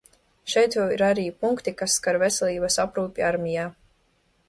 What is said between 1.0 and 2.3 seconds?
arī punkti, kas skar